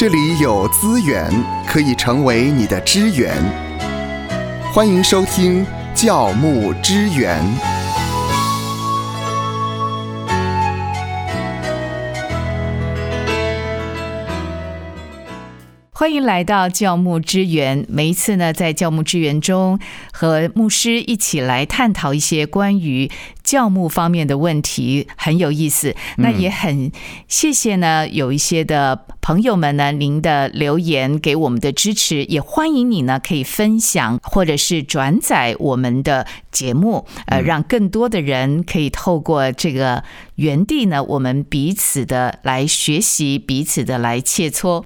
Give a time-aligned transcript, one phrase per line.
[0.00, 1.30] 这里有资源
[1.66, 3.36] 可以成为你的支援。
[4.72, 5.62] 欢迎收听
[5.94, 7.38] 教牧支援。
[15.92, 17.84] 欢迎来到教牧支援。
[17.86, 19.78] 每一次呢，在教牧支援中，
[20.10, 23.10] 和牧师一起来探讨一些关于
[23.50, 25.96] 教牧方面的问题，很有意思。
[26.18, 26.92] 那也很
[27.26, 40.04] 谢谢呢，有一些的朋友们呢，您的留言给我们的支持，也欢迎你呢可以分享或者是转载我们的节目，呃，让更多的人可以透过这个
[40.36, 44.84] 原地呢，我们彼此的来学习，彼此的来切磋。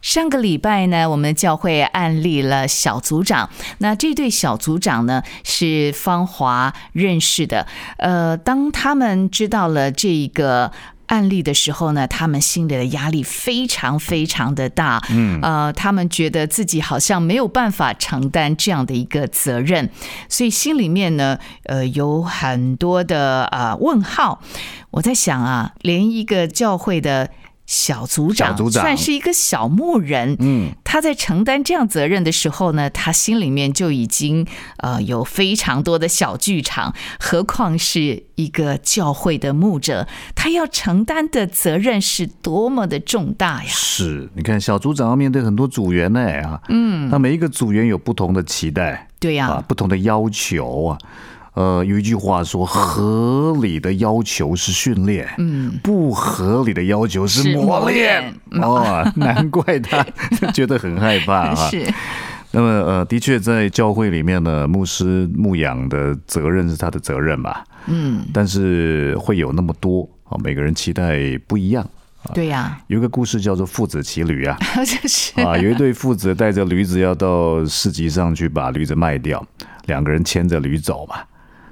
[0.00, 3.50] 上个礼拜呢，我们教会案例了小组长。
[3.78, 7.66] 那这对小组长呢，是芳华认识的。
[7.98, 10.70] 呃，当他们知道了这个
[11.06, 15.02] 案例的时候呢，他们心里的压力非常非常的大。
[15.10, 19.90] 嗯，呃，他们觉得自己好像没有办法承担这样的一个责任，
[20.28, 24.40] 所以心里面呢，呃，有很多的呃问号。
[24.92, 27.30] 我在想啊，连一个教会的。
[27.68, 34.46] 小组长算是一个小牧人，嗯，他在承担这样责任的时候呢，他心里面就已经
[34.78, 43.68] 呃有非常多的小剧场，何况是一个教会的牧者，他要承担的责任是多么的重大呀！
[43.68, 50.98] 是，你看小组长要面对很多组员呢啊，嗯，那每一个组员有不同的期待，对呀，不同的要求啊。
[51.58, 58.32] 呃，有一句话说，合理的要求是训练，嗯，不合理的要求是磨练。
[58.62, 60.04] 哦， 难怪他
[60.52, 61.54] 觉得很害怕啊。
[61.68, 61.84] 是。
[62.52, 67.56] 那么，呃，的确，在教会里面呢，牧师牧养的责任是他的责任嘛？
[67.88, 68.24] 嗯。
[68.32, 71.84] 但是会有那么多啊，每个人期待不一样。
[72.32, 72.78] 对呀。
[72.86, 74.56] 有一个故事叫做父子骑驴啊。
[74.86, 75.40] 是。
[75.40, 79.44] 啊，有一对父子带着驴子要到市集上去把驴子卖掉，
[79.86, 81.16] 两个人牵着驴走嘛。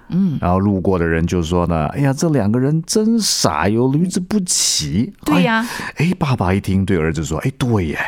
[0.09, 7.99] 嗯，然后路过的人就说呢：“哎呀，这两个人真傻，有驴子不骑。”对呀，哎，爸爸一听，对儿子说：“哎，对耶，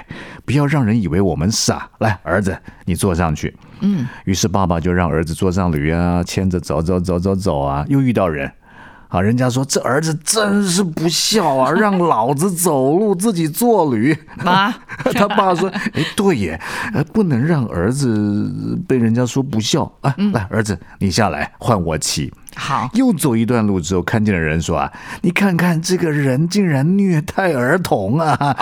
[0.44, 1.88] 不要让人以为我们傻。
[1.98, 8.50] 来，儿子，你坐上去。”嗯，于是爸爸就让儿子坐上驴啊，牵着走走走走走啊，又遇到人。
[9.08, 14.16] 啊，人家说这儿子真是不孝啊， 让老子走路，自己坐驴。
[14.44, 14.74] 啊，
[15.14, 16.60] 他爸说：“哎，对耶，
[17.12, 20.14] 不能让儿子被人家说不孝啊。
[20.32, 24.92] 来，儿子，你下来，换我骑。”好，又走一段路之后，看见了人说啊，
[25.22, 28.56] 你看看这个人竟然虐待儿童啊！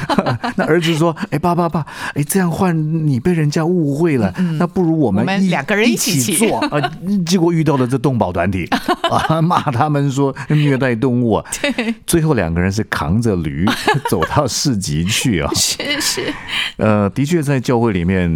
[0.56, 6.90] 那儿子说，哎，爸爸爸，哎，这样换你被人家误会了，那不如我们两个人一起做啊！
[7.26, 8.66] 结果遇到了这动保团体
[9.10, 11.44] 啊，骂他们说虐待动物啊。
[11.60, 13.66] 对，最后两个人是扛着驴
[14.08, 15.50] 走到市集去啊。
[15.54, 16.34] 是是，
[16.78, 18.34] 呃，的确在教会里面，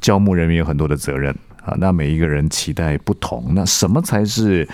[0.00, 1.34] 教牧人员有很多的责任。
[1.68, 4.66] 啊，那每一个人期待不同，那什么才是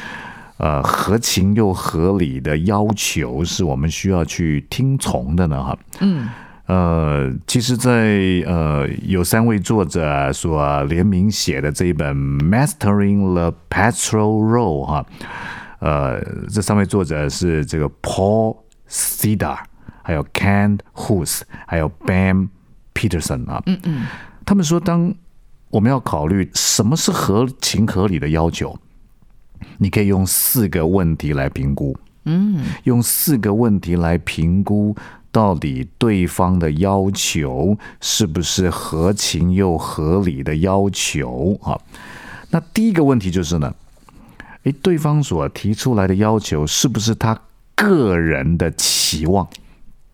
[0.58, 5.60] 呃合情又合理的要求，是我们需要去听从的呢？
[5.60, 6.28] 哈，嗯，
[6.66, 12.16] 呃，其实，在呃有三位作者所联名写的这一本
[12.48, 15.04] 《Mastering the Pastoral Role》哈，
[15.80, 19.58] 呃，这三位作者是这个 Paul Cedar，
[20.02, 22.50] 还有 Ken Hus，还有 Bam
[22.94, 24.06] Peterson 啊，嗯嗯，
[24.46, 25.12] 他们说当。
[25.74, 28.78] 我们要考虑什么是合情合理的要求，
[29.78, 31.96] 你可以用四个问题来评估，
[32.26, 34.94] 嗯，用四个问题来评估
[35.32, 41.76] 到底对方的要求是不是合情又合理的要求啊？
[42.50, 43.74] 那第一个问题就是呢，
[44.62, 47.36] 诶，对方所提出来的要求是不是他
[47.74, 49.48] 个人的期望？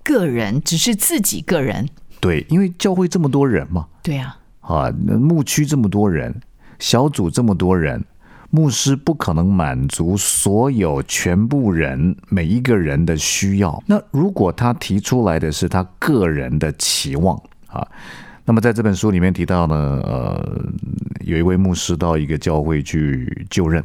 [0.02, 1.86] 个人只是自己个人？
[2.18, 3.88] 对，因为教会这么多人嘛。
[4.02, 4.38] 对呀。
[4.70, 6.34] 啊，牧区这么多人，
[6.78, 8.04] 小组这么多人，
[8.50, 13.82] 牧师不可能满足所有全部人每一个人的需要。
[13.86, 17.36] 那如果他提出来的是他个人的期望
[17.66, 17.86] 啊，
[18.44, 19.74] 那么在这本书里面提到呢，
[20.04, 20.64] 呃，
[21.20, 23.84] 有一位牧师到一个教会去就任。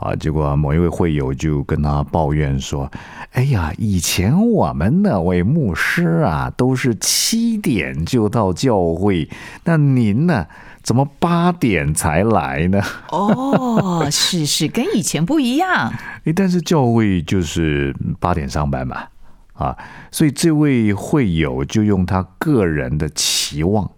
[0.00, 0.16] 啊！
[0.16, 2.90] 结果某一位会友就跟他抱怨说
[3.32, 9.28] ：“哎呀，以前我们那位牧师啊，都是七点就到教会，
[9.64, 10.46] 那您呢，
[10.82, 12.80] 怎么八点才来呢？”
[13.12, 15.92] 哦，是是，跟以前不一样。
[16.24, 19.04] 哎，但是教会就是八点上班嘛，
[19.52, 19.76] 啊，
[20.10, 23.90] 所以这位会友就用他个人的期望，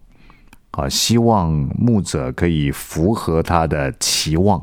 [0.73, 4.61] 啊，希望牧者可以符合他的期望。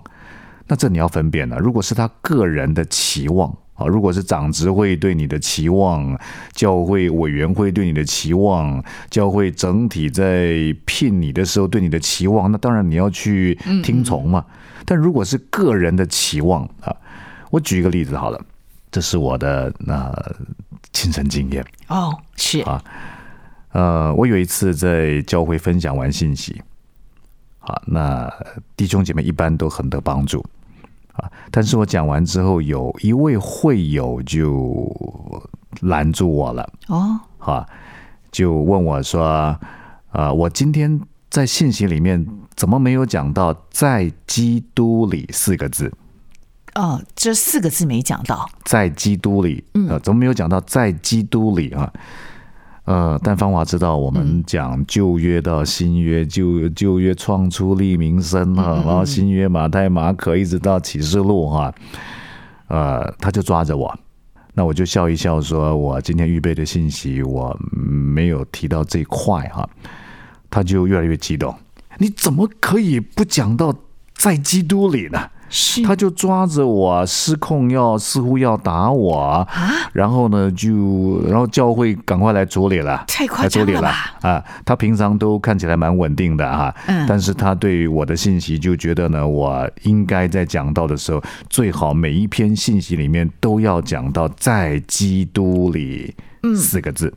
[0.69, 6.15] 那这你要分辨了，如果是他个人的期望啊，如果是长执会对你的期望，
[6.53, 10.53] 教会委员会对你的期望，教会整体在
[10.85, 14.45] 聘你的时候对你的期望，那当然你要去听从嘛。
[14.85, 16.95] 但如果是个人的期望啊，
[17.49, 18.39] 我举一个例子好了，
[18.91, 20.13] 这是我的那
[20.93, 22.83] 亲身经验哦，是啊，
[23.71, 26.61] 呃，我有一次在教会分享完信息，
[27.57, 28.31] 啊，那
[28.77, 30.45] 弟兄姐妹一般都很得帮助。
[31.19, 31.31] 啊！
[31.51, 34.91] 但是我讲完之后，有一位会友就
[35.81, 36.69] 拦住我了。
[36.87, 37.65] 哦，哈，
[38.31, 39.57] 就问我说
[40.11, 40.99] ：“啊，我今天
[41.29, 42.25] 在信息里面
[42.55, 45.91] 怎么没有讲到‘在基督里’四个字？”
[46.75, 51.91] 哦，这四个字没讲到，在基督里，呃，怎么没有讲到在基督里啊？
[52.89, 61.71] 呃，但芳华知道，我们讲旧约到新约，旧旧约创出立民生哈，然后新约马太、马可一直到启示录哈，
[62.67, 63.95] 呃，他就抓着我，
[64.55, 69.69] 那我就笑一笑，说我今天预备的信息我没有提到这一块哈，
[70.49, 71.55] 他就越来越激动，
[71.99, 73.71] 你怎么可以不讲到
[74.15, 75.29] 在基督里呢？
[75.83, 79.47] 他就抓着我失控，要似乎要打我啊！
[79.93, 83.89] 然后呢，就然后教会赶快来处理了，太夸张了？
[84.21, 96.15] 啊，他平常都看起来蛮稳定的哈，嗯，但是他对我的信息就觉得呢，我应该在讲到的时候，最好每一篇信息里面都要讲到在基督里
[96.55, 97.13] 四个字。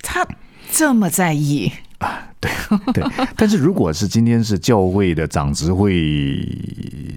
[0.00, 0.26] 他
[0.70, 1.72] 这么在意。
[1.98, 2.50] 啊，对
[2.92, 3.04] 对，
[3.36, 6.46] 但是如果是今天是教会的长执会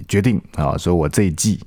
[0.08, 1.60] 决定啊，说我这一季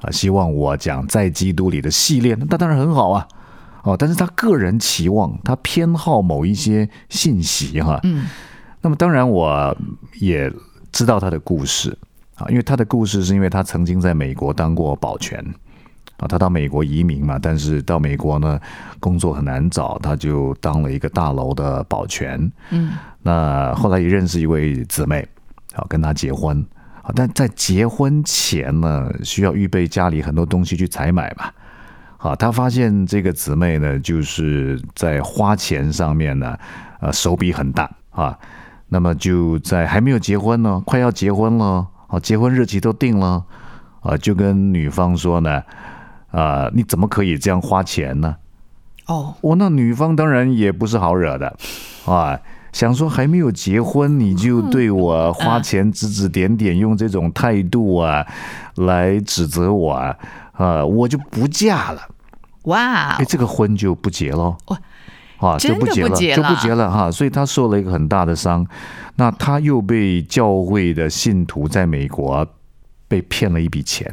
[0.00, 3.28] 啊，希望我讲在基督里的系列，那当然很好啊，
[3.82, 8.26] 哦，但是他个人期望，他偏好某一些信息哈，嗯，
[8.80, 9.76] 那么当然我
[10.18, 10.50] 也
[10.90, 11.96] 知道他的故事
[12.36, 15.44] 啊，因为他的故事是因为他曾经在美国当过保全。
[16.22, 18.58] 啊，他到美国移民嘛，但是到美国呢，
[19.00, 22.38] 工作很难找，他就当了一个大楼的保全。
[22.70, 22.92] 嗯，
[23.22, 25.26] 那后来也认识一位姊妹，
[25.74, 26.64] 好跟他结婚。
[27.02, 31.50] 啊，但在结婚前呢，需要预备家里很多东西去采买嘛。
[32.16, 36.56] 好，他发现这个姊妹呢，就是在花钱上面呢，
[37.00, 38.38] 呃，手笔很大啊。
[38.88, 43.44] 那么就在还没有结婚呢，快要结婚了，啊，结婚日期都定了，
[44.02, 45.60] 啊，就跟女方说呢。
[46.32, 48.36] 啊，你怎么可以这样花钱呢？
[49.06, 51.56] 哦，我那女方当然也不是好惹的，
[52.06, 52.38] 啊，
[52.72, 58.26] 想说还没有结婚你就对我花钱指指点点，用这种态度啊
[58.76, 60.16] 来指责我啊，
[60.52, 62.00] 啊，我就不嫁了。
[62.64, 64.56] 哇，哎，这个婚就不结了。
[64.68, 64.80] 哇，
[65.38, 67.10] 啊，就不结了，就不结了哈。
[67.10, 68.64] 所以他受了一个很大的伤，
[69.16, 72.46] 那他又被教会的信徒在美国
[73.08, 74.08] 被骗了一笔钱。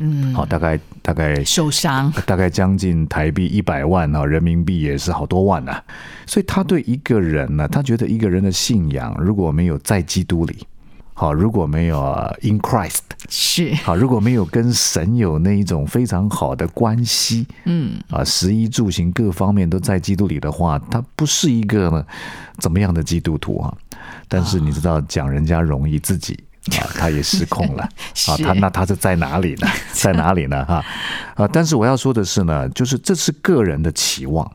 [0.00, 5.80] 嗯，好，大概大概受伤， 大概将近台币一百万啊，人民币也是好多万呐。
[6.26, 10.66] 所以他对一个人呢，他觉得一个人的信仰如果没有在基督里，
[11.12, 11.98] 好，如果没有
[12.42, 12.98] in Christ，
[13.28, 22.04] 是好，如果没有跟神有那一种非常好的关系，嗯啊，食衣住行各方面都在基督里的话，他不是一个呢
[22.58, 23.72] 怎么样的基督徒啊？
[24.28, 26.38] 但是你知道，讲人家容易，自己。
[26.72, 27.82] 啊，他也失控了
[28.28, 28.36] 啊！
[28.42, 29.68] 他那他是在哪里呢？
[29.92, 30.64] 在哪里呢？
[30.64, 30.84] 哈
[31.36, 31.46] 啊！
[31.48, 34.50] 但是我要说的是呢，就是这是个人的期望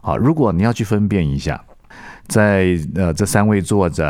[0.00, 0.14] 啊。
[0.16, 1.60] 如果你要去分辨一下，
[2.28, 4.04] 在呃这三位作者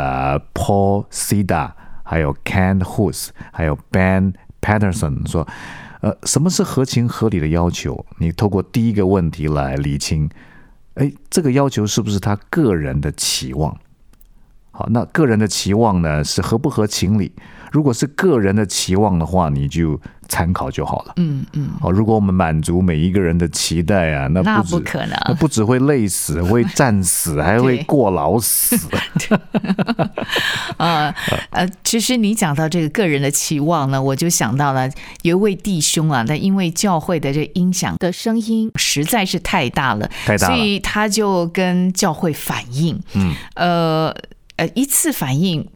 [0.53, 1.71] Paul Sida、
[2.03, 5.47] 还有 Ken Hus、还有 Ben Patterson 说，
[6.01, 8.05] 呃，什么是合情合理的要求？
[8.19, 10.29] 你透过第一个问题来理清，
[10.93, 13.75] 哎，这个要求是不是他个人的期望？
[14.83, 17.31] 好，那个人的期望呢是合不合情理？
[17.71, 21.13] 如果是个人的期望的话，你就参考就好了。
[21.15, 21.69] 嗯嗯。
[21.81, 28.77] 好，如果我们满足每一个人的期待啊，那那不可能，那不只会累死， 会战死，还会过劳死。
[30.77, 31.11] 呃
[31.49, 34.87] 呃，其实你讲到这个个人的期望呢，我就想到了
[35.23, 43.01] 有一位弟兄啊，他因为教会的这音响的声音实在是太大了，太大了，所以他就跟教会反映。
[43.13, 43.33] 嗯。
[43.55, 44.15] 呃。
[44.57, 45.67] 呃，一次反应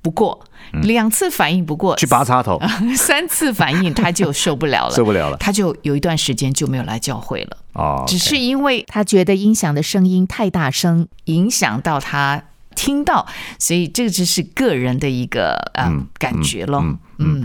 [0.00, 0.44] 不过，
[0.82, 2.60] 两次反应不过，去拔插头，
[2.96, 7.56] 三次反应他就受不了了，受不了了，他就有一段时间就没有来教会了。
[7.74, 12.42] 哦，只是因为他觉得音响的声音太大声，影响到他
[12.74, 13.26] 听到，
[13.58, 16.82] 所以这个只是个人的一个嗯感觉了。
[17.18, 17.44] 嗯，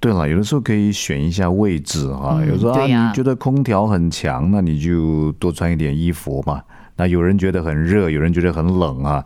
[0.00, 6.60] 对了，有的时候可以选一下位置哈，有时候啊，你觉得空调很强，那你就多穿一点衣服嘛。
[6.96, 9.24] 那有人觉得很热，有人觉得很冷啊。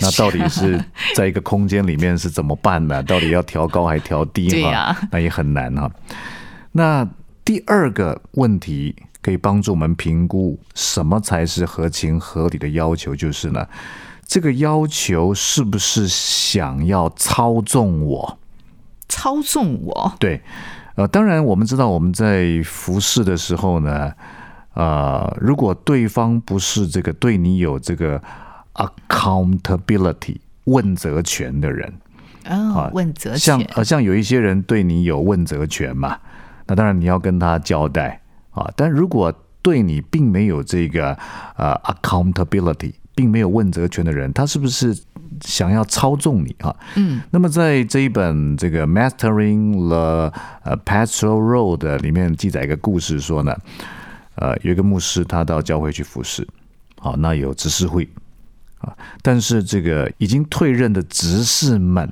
[0.00, 0.82] 那 到底是
[1.14, 3.02] 在一个空间里面是怎么办呢？
[3.04, 4.48] 到底要调高还调低？
[4.64, 5.90] 哈，那也很难哈。
[6.72, 7.08] 那
[7.44, 13.66] 第二个问题可以帮助我们评估什么才是合情合理的要求，就是呢，
[14.26, 18.38] 这个要求是不是想要操纵我？
[19.08, 20.12] 操纵我？
[20.20, 20.42] 对，
[20.96, 24.12] 呃，当然我们知道我们在服侍的时候呢，
[24.74, 28.22] 呃，如果对方不是这个对你有这个
[28.78, 31.92] accountability 问责权的人。
[32.48, 36.16] 哦，问责权，像呃，像有一些人对你有问责权嘛，
[36.66, 38.18] 那当然你要跟他交代
[38.52, 38.66] 啊。
[38.74, 39.30] 但如果
[39.60, 41.12] 对你并没有这个
[41.56, 44.96] 呃 accountability，并没有问责权的人，他是不是
[45.42, 46.74] 想要操纵你啊？
[46.94, 50.32] 嗯，那么在这一本这个 Mastering the
[50.62, 53.54] 呃 Pastoral Road 里面记载一个故事，说呢，
[54.36, 56.48] 呃，有一个牧师他到教会去服侍，
[56.98, 58.08] 好，那有执事会
[58.80, 62.10] 啊，但是这个已经退任的执事们。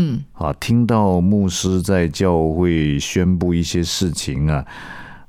[0.00, 4.64] 嗯，啊，听到牧师在教会宣布一些事情啊，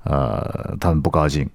[0.03, 1.49] 呃，他们不高兴，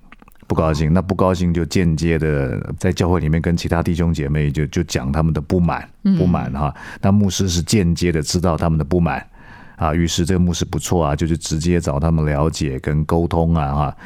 [0.48, 6.74] 不高兴，那不高兴就间接的在教会里面跟其他弟兄姐妹就就讲他们的不满，不满哈。
[7.00, 9.24] 那牧师是间接的知道他们的不满
[9.76, 13.96] 啊，于是这个牧师不错啊，就是直接找他们了解跟沟通啊哈。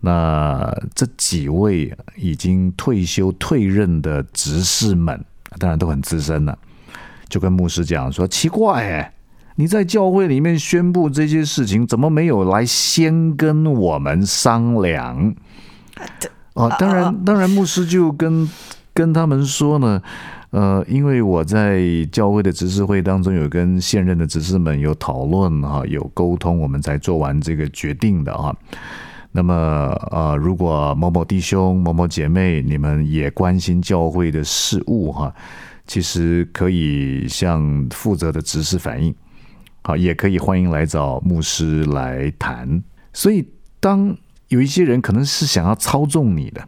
[0.00, 5.24] 那这几位已经退休退任的执事们，
[5.58, 6.56] 当然都很资深了。
[7.28, 9.12] 就跟牧师讲说：“奇怪哎，
[9.56, 15.34] 你在教会里面宣布这些事情，怎么没有来先跟我们商量？”
[16.54, 18.48] 哦，当然，当然，牧师就跟
[18.94, 20.02] 跟他们说呢，
[20.50, 28.56] 呃，因为我在教会的执事会当中有跟现任的执事们有讨论哈，有沟通，我们才做完这个决定的哈。
[29.38, 29.54] 那么，
[30.10, 35.32] 呃，如果某某弟兄、某某姐妹，你们也关心教会的事务哈。
[35.86, 39.14] 其实可以向负责的执事反映，
[39.82, 42.82] 好，也可以欢迎来找牧师来谈。
[43.12, 44.16] 所以，当
[44.48, 46.66] 有一些人可能是想要操纵你的，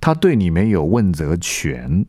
[0.00, 2.06] 他对你没有问责权，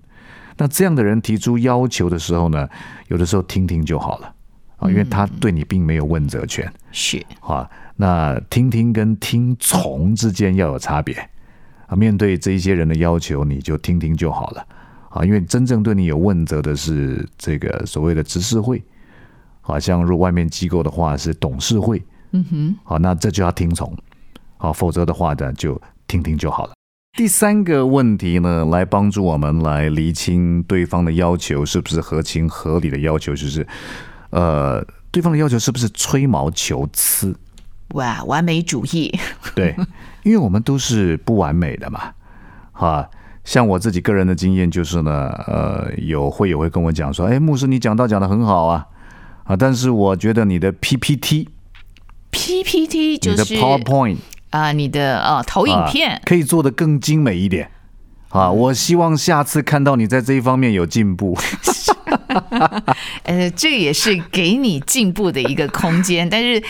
[0.58, 2.70] 那这样的人提出要求的时候呢，
[3.08, 4.32] 有的时候听听就好了
[4.84, 6.72] 啊，因为他对你并没有问责权。
[6.92, 11.16] 是啊，那听听跟听从之间要有差别
[11.88, 11.96] 啊。
[11.96, 14.68] 面对这一些人的要求，你就听听就好了。
[15.10, 18.82] 啊，因为真正对你有问责的是这个所谓的执事会，
[19.62, 23.96] 好像如果外面机构的话是董事会，嗯哼，好，那这就要听从，
[24.58, 26.74] 好，否则的话呢就听听就好了。
[27.16, 33.68] 第三个问题呢，来帮助我们来厘清对方的要求是不是合情合理的要求，就是
[34.34, 37.38] 呃，对方的要求是不是吹毛求疵？
[37.90, 39.14] 哇，完美主义，
[39.54, 39.76] 对，
[40.24, 42.14] 因为我们都是不完美的嘛，
[42.72, 43.08] 哈。
[43.46, 48.88] 像我自己个人的经验就是呢，呃，有会友会跟我讲说，哎，牧师你讲道讲的很好啊，
[49.44, 51.50] 啊，但是我觉得你的 PPT，PPT
[53.20, 54.18] 就是 PowerPoint
[54.50, 57.70] 啊，你的啊投影片可以做的更精美一点
[58.30, 61.38] 啊，我希望下次看到你在这一方面有进步。
[63.24, 66.62] 呃，这也是给你进步的一个空间，但是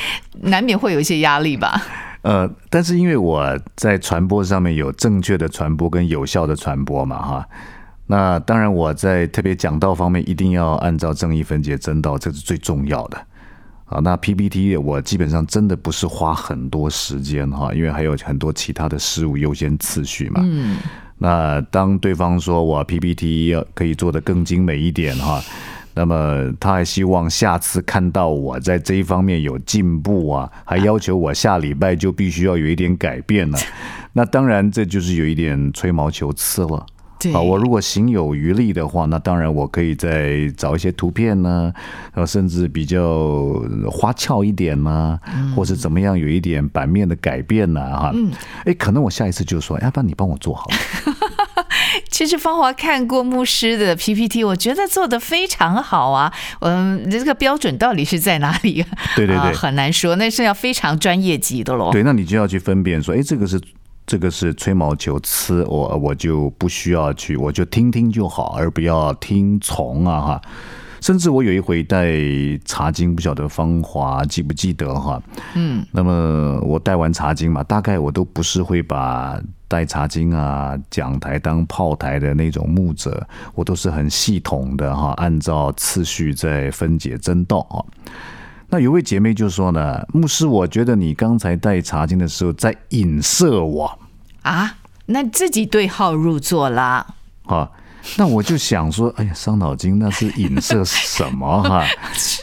[0.42, 1.82] 难免会有一些压力吧。
[2.22, 7.48] 呃，但是因为我在传播上面有正确的传播跟有效的传播嘛，哈，
[8.08, 13.18] 那当然我在特别讲道方面一定要按照正义分解真道，这是最重要的
[13.86, 14.00] 啊。
[14.00, 20.40] 那 PPT 我基本上真的不是花很多时间哈，因为还有很多其他的事物优先次序嘛。
[20.44, 20.78] 嗯。
[21.24, 25.42] 那当对方说我 PPT 要可以做得更精美一点哈。
[25.94, 33.58] 那么他还希望下次看到我在这一方面有进步啊，还要求我下礼拜就必须要有一点改变了。
[34.12, 36.86] 那当然这就是有一点吹毛求疵了。
[37.32, 41.72] 啊，我如果行有余力的话，那当然我可以再找一些图片呢，
[42.14, 45.20] 呃，甚至比较花俏一点呢，
[45.56, 48.12] 或是怎么样有一点版面的改变呢，哈。
[48.14, 48.32] 嗯。
[48.66, 50.76] 哎，可能我下一次就说，要不然你帮我做好了。
[52.10, 56.32] 其实芳华看过牧师的 PPT，我觉得做的非常好啊。
[56.62, 58.86] 嗯，这个标准到底是在哪里？
[59.16, 61.92] 对对对，很难说，那是要非常专业级的喽。
[61.92, 63.60] 对，那你就要去分辨说，哎，这个是
[64.06, 70.42] 这个是吹毛求疵，我我就不需要去，我就听听就好，而不要听从啊哈。
[71.02, 72.14] 甚至我有一回带
[72.64, 75.22] 茶经，不晓得芳华记不记得哈？
[75.54, 87.84] 嗯，那么我带完茶经嘛，大概我都不是会把带茶经啊讲台当炮台的那种牧者，我都是很系统的哈，按照次序在分解真道啊。
[88.74, 94.00] 那有位姐妹就说呢，牧师，我觉得你刚才带茶经的时候在影射我
[94.42, 94.76] 啊，
[95.06, 97.06] 那自己对号入座啦。
[97.46, 97.70] 啊。
[98.18, 101.86] 那我就想说， 哎呀，伤脑筋，那是影射什么 哈？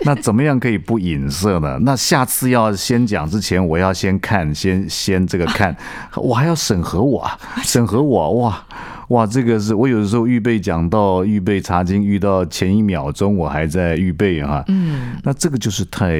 [0.04, 1.78] 那怎么样可以不影射呢？
[1.82, 5.76] 那下次要先讲之前，我要先看，先先这个看，
[6.14, 8.64] 我还要审核我，啊， 审核我，哇
[9.10, 16.16] 哇，这个是我有的时候预备讲到预备查经，遇到前一秒钟我还在预备哈，嗯，那这个就是太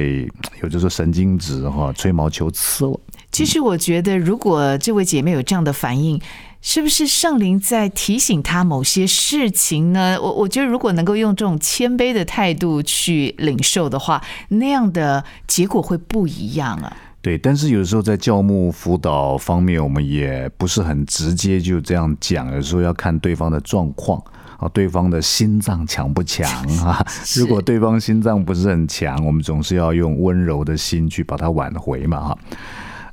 [0.61, 2.99] 有的时候神经质哈，吹毛求疵了。
[3.31, 6.21] 其实我觉得，如果这位姐妹有这样的反应，
[6.61, 10.17] 是不是圣灵在提醒她某些事情呢？
[10.21, 16.97] 我我觉得，如果能够用这种谦卑的态度去领受的话，那样的结果会不一样啊。
[17.21, 24.19] 对，但是有的时候在教牧辅导方面，我们也不是很直接就这样讲，有时候要看对方的状况
[24.57, 26.49] 啊，对方的心脏强不强
[26.83, 27.05] 啊？
[27.37, 32.37] 如果对方心脏不是很强，我们总是要用温柔的心去把它挽回嘛，哈。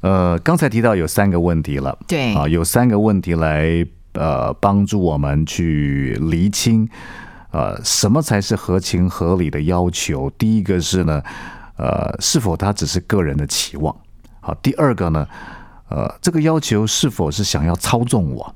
[0.00, 6.88] 呃，刚才提到有三个问题了，对啊，有三个问题来呃帮助我们去厘清，
[7.50, 10.30] 呃，什么才是合情合理的要求？
[10.38, 11.22] 第一个是呢，
[11.78, 13.94] 呃，是否他只是个人的期望？
[14.40, 15.26] 好，第二个呢，
[15.88, 18.54] 呃，这个要求是否是想要操纵我？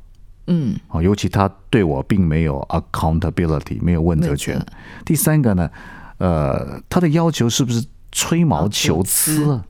[0.48, 4.60] 嗯，啊，尤其他对我并没有 accountability，没有问责权。
[5.04, 5.70] 第三个呢，
[6.18, 9.62] 呃，他的要求是不是吹毛求疵？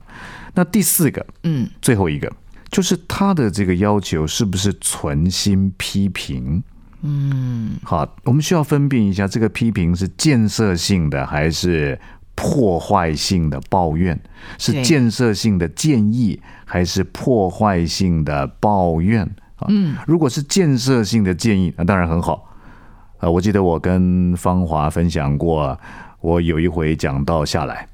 [0.55, 2.31] 那第四个，嗯，最后一个
[2.71, 6.63] 就是他的这个要求是不是存心批评？
[7.01, 11.99] 嗯，好，我们需要分辨一下，这个批评是建设性的还是
[12.35, 14.19] 破坏性的抱怨？
[14.57, 19.23] 是建设性的建议还是破坏性的抱怨？
[19.55, 22.49] 啊，嗯，如果是建设性的建议，那当然很好。
[23.19, 25.79] 啊，我记得我跟芳华分享过，
[26.19, 27.87] 我有一回讲到下来。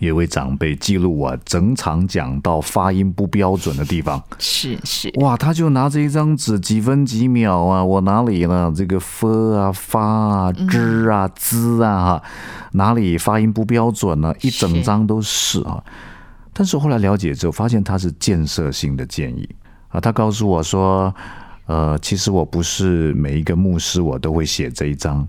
[0.00, 8.70] 有位长辈记录我整场讲到发音不标准的地方，是是哇，他就拿着一张纸，几分几秒啊，我哪里呢？
[8.76, 12.22] 这个 f 啊、发啊、之啊、z 啊，哈，
[12.72, 14.34] 哪里发音不标准呢？
[14.42, 15.82] 一整张都是啊。
[16.52, 19.48] 但是后来了解之后，发现他是建设性的建议
[19.88, 19.98] 啊。
[19.98, 21.14] 他告诉我说，
[21.66, 25.26] 呃，其实我不是每一个牧师我都会写这一张，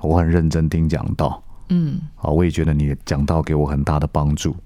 [0.00, 1.40] 我很认真听讲道。
[1.68, 4.56] 嗯，啊，我也觉得你讲到给我很大的帮助，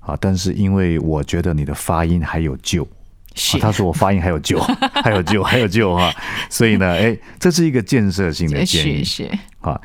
[0.00, 4.58] 啊，但是因为我觉得你的发音还有救，啊他说我发音还有救，
[5.02, 6.12] 还有救，还有救哈，
[6.50, 9.30] 所以呢，哎，这是一个建设性的建议，是。
[9.60, 9.80] 啊，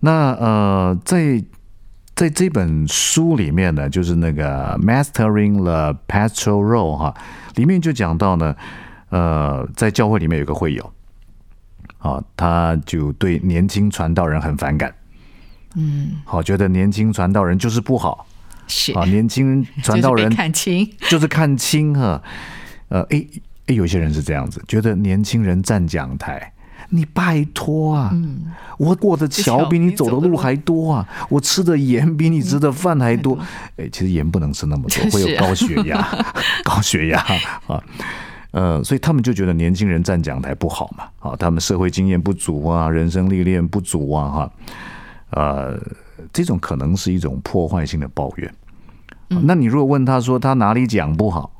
[0.00, 1.42] 那呃，在
[2.14, 7.14] 在这本书里面呢，就是那个 Mastering the Pastoral Role 哈，
[7.56, 8.54] 里面就讲到呢，
[9.10, 10.92] 呃，在教会里面有个会友，
[11.98, 14.94] 啊，他就对年轻传道人很反感。
[15.76, 18.26] 嗯，好，觉得年轻传道人就是不好，
[18.66, 18.92] 是。
[18.92, 22.20] 啊，年轻人传道人 看清，就是看清哈，
[22.88, 23.24] 呃，哎
[23.66, 26.50] 哎，有些人是这样子，觉得年轻人站讲台，
[26.88, 33.38] 你拜托啊，嗯，我过的桥比你走的路还多啊，我吃的盐比你吃的饭还多，
[33.76, 36.26] 哎，其实盐不能吃那么多，会有高血压，
[36.64, 37.20] 高血压
[37.66, 37.82] 啊，
[38.52, 44.50] 呃，所以他们就觉得年轻人站讲台不好嘛，啊，他们社会经验不足啊，人生历练不足啊，哈。
[45.30, 45.78] 呃，
[46.32, 48.54] 这种可能是一种破坏性的抱怨。
[49.28, 51.50] 那你如果问他说他哪里讲不好，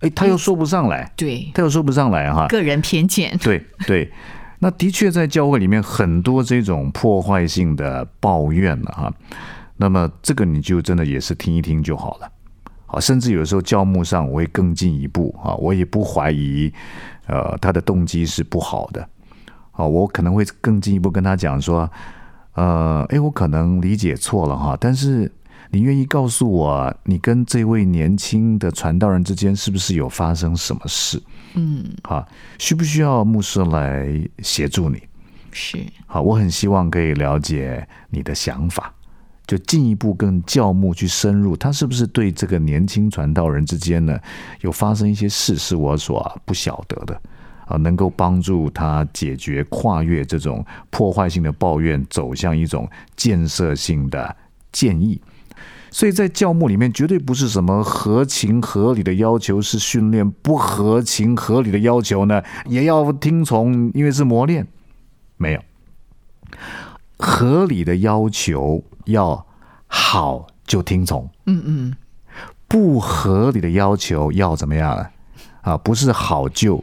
[0.00, 2.46] 哎，他又说不上来，对，他又说不上来哈。
[2.48, 4.12] 个人偏见，对对。
[4.58, 9.12] 那的确在教会里面很多这种破坏性的抱怨了哈。
[9.78, 12.30] 那么这个你就真的也是听一听就好了。
[12.84, 16.70] 好，甚至有时候教牧上我会更进一步啊，我也不怀疑，
[17.26, 19.08] 呃，他的动机是不好的。
[19.70, 21.90] 好，我可能会更进一步跟他讲说。
[22.54, 25.30] 呃，哎，我可能理解错了哈，但是
[25.70, 31.20] 你愿意告诉我，你跟这位年轻的传道人之间是不是有发生什么事？
[31.54, 32.24] 嗯，好，
[32.58, 35.02] 需不需要牧师来协助你？
[35.50, 38.92] 是，好，我很希望可以了解你的想法，
[39.46, 44.18] 就进一步跟教牧去深入，他是不是对这个年轻传道人之间呢
[44.60, 47.20] 有发生一些事，是我所不晓得的。
[47.66, 54.36] 啊，能够帮助他解决跨越这种破坏性的抱怨，走向一种建设性的
[54.72, 55.20] 建议。
[55.90, 64.66] 所以在教牧里面，绝对不是什么合情合理的要求是训练，不合情合理的要求呢，也要听从，因为是磨练。
[65.36, 65.60] 没有
[67.18, 69.46] 合理的要求要
[69.86, 71.96] 好就听从，嗯嗯，
[72.66, 75.06] 不合理的要求要怎么样
[75.62, 75.76] 啊？
[75.76, 76.82] 不是好就。